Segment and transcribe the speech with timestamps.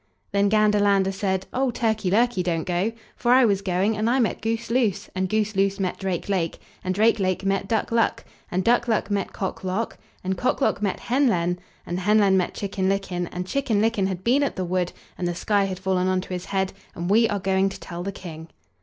[0.31, 1.69] Then Gander lander said: "Oh!
[1.69, 5.55] Turkey lurkey, don't go, for I was going, and I met Goose loose, and Goose
[5.55, 9.63] loose met Drake lake, and Drake lake met Duck luck, and Duck luck met Cock
[9.63, 13.79] lock, and Cock lock met Hen len, and Hen len met Chicken licken, and Chicken
[13.79, 16.73] licken had been at the wood, and the sky had fallen on to his head,
[16.95, 18.49] and we are going to tell the King."